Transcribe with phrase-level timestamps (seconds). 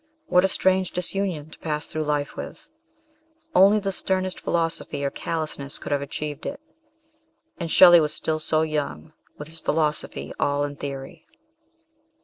[0.25, 2.69] What a strange disunion to pass through life with!
[3.53, 6.59] Only the sternest philosophy or callousness could have achieved it
[7.59, 11.27] and Shelley was still so young, with his philosophy all in theory.